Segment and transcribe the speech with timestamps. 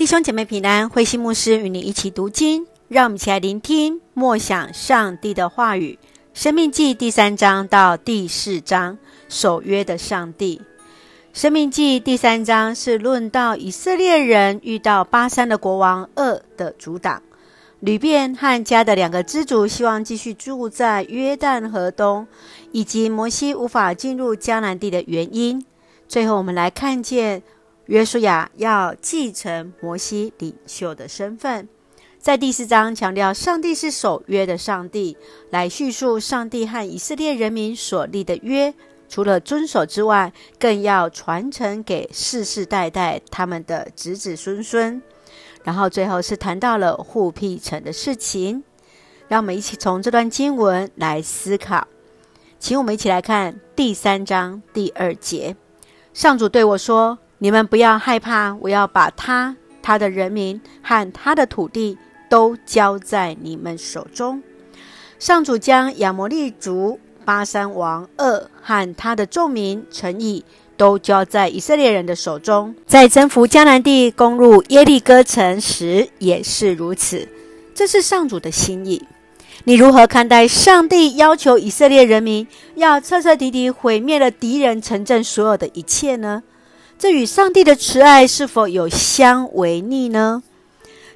[0.00, 5.98] 弟兄姐妹平安，慧馨牧师与你一起读经，让我们一起来聆听默想上帝的话语。
[6.32, 8.96] 生命记第三章到第四章，
[9.28, 10.62] 守约的上帝。
[11.34, 17.22] 生命记第三章是论到以色列人遇到巴珊的国王噩的阻挡，
[17.80, 22.26] 流便和迦的两个支族希望继续住在约旦河东，
[22.72, 25.62] 以及摩西无法进入迦南地的原因。
[26.08, 27.42] 最后，我们来看见。
[27.90, 31.68] 约书亚要继承摩西领袖的身份，
[32.20, 35.16] 在第四章强调上帝是守约的上帝，
[35.50, 38.72] 来叙述上帝和以色列人民所立的约，
[39.08, 45.02] 除了遵守之外，更要传承给世世代代他们的子子孙孙。
[45.64, 48.62] 然后最后是谈到了护庇城的事情，
[49.26, 51.88] 让我们一起从这段经文来思考。
[52.60, 55.56] 请我们一起来看第三章第二节，
[56.14, 57.18] 上主对我说。
[57.42, 61.96] 你们不要害怕，我要把他、他的人民和他的土地
[62.28, 64.42] 都交在你们手中。
[65.18, 70.44] 上主将亚摩利族巴珊王噩和他的众民城邑
[70.76, 72.74] 都交在以色列人的手中。
[72.86, 77.26] 在征服迦南地、攻入耶利哥城时也是如此。
[77.74, 79.02] 这是上主的心意。
[79.64, 86.42] 你如何看待上帝要求以色列人民要彻彻底底毁灭了敌人城镇所有的一切呢？
[87.00, 90.42] 这与上帝的慈爱是否有相违逆呢？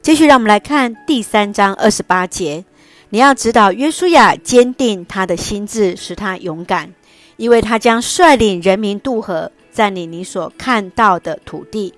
[0.00, 2.64] 继续让我们来看第三章二十八节。
[3.10, 6.94] 你要指导约书亚坚定他的心志，使他勇敢，
[7.36, 11.92] 因为他将率领人民渡河，占领你所看到的土地。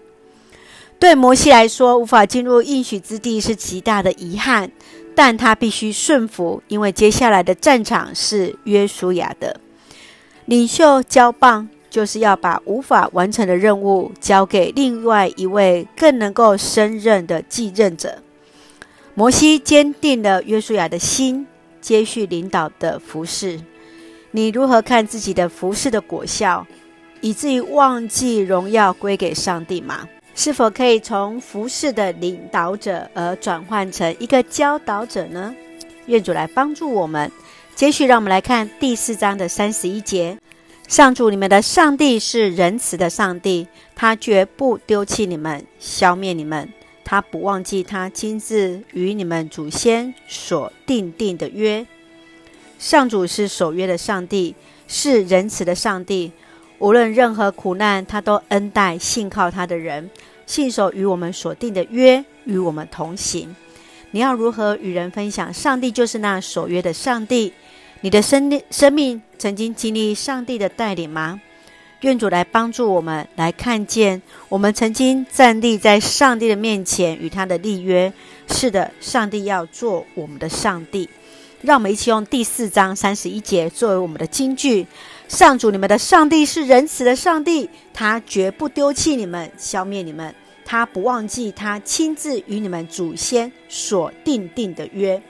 [0.99, 4.73] 对摩西来说，无法进入应许之地是极大的遗憾，
[5.15, 9.61] 但他必须顺服，因为接下来的战场是约书亚的。
[10.47, 11.69] 领袖交棒。
[11.95, 18.19] 就是要把无法完成的任务交给另外一位更能够胜任的继任者。
[19.15, 21.47] 摩西坚定了约书亚的心，
[21.81, 23.61] 接续领导的服饰。
[24.33, 26.67] 你如何看自己的服饰的果效，
[27.21, 30.09] 以至于忘记荣耀归给上帝吗？
[30.35, 35.55] 是否可以从服饰的领导者而转换成一个教导者呢？
[36.07, 37.31] 愿主来帮助我们。
[37.77, 40.37] 接续，让我们来看第四章的三十一节。
[40.87, 46.69] 上主，你们的上帝是仁慈的上帝，他绝不丢弃你们，消灭你们。
[47.03, 51.87] 他不忘记他亲自与你们祖先所订定的约。
[52.79, 54.55] 上主是守约的上帝，
[54.87, 56.33] 是仁慈的上帝。
[56.79, 60.11] 无论任何苦难，他都恩待信靠他的人，
[60.47, 63.55] 信守与我们所定的约，与我们同行。
[64.11, 65.53] 你要如何与人分享？
[65.53, 67.53] 上帝就是那守约的上帝。
[68.01, 71.39] 你的生生命曾经经历上帝的带领吗？
[72.01, 78.11] 愿主来帮助我们，来看见我们曾经站立在上帝的面前，与他的立约。
[78.49, 81.11] 是的，上帝要做我们的上帝。
[81.61, 84.87] 让我们一起用第四章三十一节作为我们的金句：
[85.29, 90.35] 上主，你们的上帝是仁慈的上帝，他绝不丢弃你们，消灭你们。
[90.65, 95.23] 他不忘记他亲自与你们祖先所订定的约。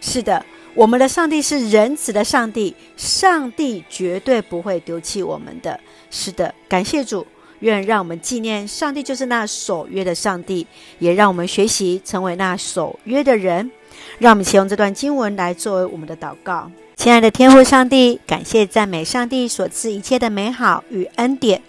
[0.00, 0.44] 是的。
[0.80, 5.78] 我们的上帝是仁慈的上帝，上帝绝对不会丢弃我们的。
[6.10, 7.26] 是的，感谢主，
[7.58, 10.66] 愿让我们纪念上帝就是那守约的上帝，
[10.98, 13.70] 也让我们学习成为那守约的人。
[14.18, 16.70] 让我们先用这段经文来作为我们的祷告。
[16.96, 21.60] 亲爱的天父上帝，感谢赞美上帝所赐一切的美好与恩典，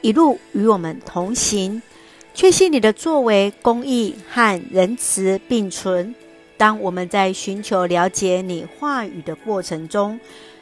[0.00, 1.82] 一路与我们同行，
[2.32, 6.14] 确信你的作为公义和仁慈并存。
[6.60, 10.20] 当我们在寻求了解你话语的过程中，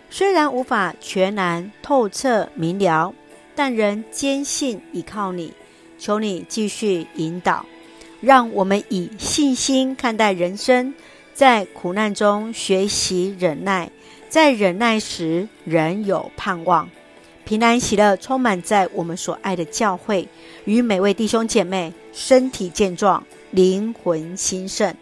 [0.09, 3.13] 虽然无法全然透彻明了，
[3.57, 5.53] 但仍坚信依靠你。
[5.99, 7.67] 求你继续引导，
[8.21, 10.95] 让我们以信心看待人生，
[11.35, 13.91] 在苦难中学习忍耐，
[14.29, 16.89] 在忍耐时仍有盼望。
[17.45, 20.29] 平安喜乐充满在我们所爱的教会，
[20.65, 24.95] 与每位弟兄姐妹身体健壮，灵魂兴盛。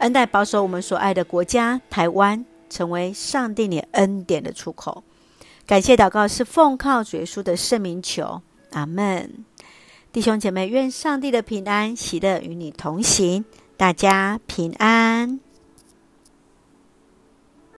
[0.00, 5.04] 恩待保守我们所爱的国家台湾，成为上帝你恩典的出口。
[5.66, 8.40] 感谢祷告是奉靠主耶稣的圣名求，
[8.72, 9.44] 阿门。
[10.10, 13.44] 弟兄姐妹，愿上帝的平安喜乐与你同行，
[13.76, 15.38] 大家平安。